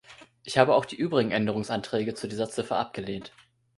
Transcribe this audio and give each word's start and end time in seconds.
Ich 0.43 0.57
habe 0.57 0.73
auch 0.73 0.85
die 0.85 0.95
übrigen 0.95 1.29
Änderungsanträge 1.29 2.15
zu 2.15 2.27
dieser 2.27 2.49
Ziffer 2.49 2.77
abgelehnt. 2.79 3.31